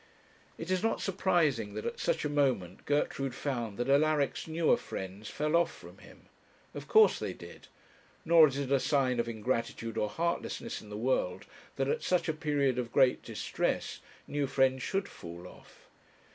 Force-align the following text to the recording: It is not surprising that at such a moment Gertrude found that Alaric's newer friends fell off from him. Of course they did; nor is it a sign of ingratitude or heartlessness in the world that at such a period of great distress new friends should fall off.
It 0.57 0.71
is 0.71 0.81
not 0.81 0.99
surprising 0.99 1.75
that 1.75 1.85
at 1.85 1.99
such 1.99 2.25
a 2.25 2.27
moment 2.27 2.85
Gertrude 2.85 3.35
found 3.35 3.77
that 3.77 3.87
Alaric's 3.87 4.47
newer 4.47 4.75
friends 4.75 5.29
fell 5.29 5.55
off 5.55 5.71
from 5.71 5.99
him. 5.99 6.25
Of 6.73 6.87
course 6.87 7.19
they 7.19 7.33
did; 7.33 7.67
nor 8.25 8.47
is 8.47 8.57
it 8.57 8.71
a 8.71 8.79
sign 8.79 9.19
of 9.19 9.29
ingratitude 9.29 9.99
or 9.99 10.09
heartlessness 10.09 10.81
in 10.81 10.89
the 10.89 10.97
world 10.97 11.45
that 11.75 11.87
at 11.87 12.01
such 12.01 12.27
a 12.27 12.33
period 12.33 12.79
of 12.79 12.91
great 12.91 13.21
distress 13.21 13.99
new 14.25 14.47
friends 14.47 14.81
should 14.81 15.07
fall 15.07 15.47
off. 15.47 15.87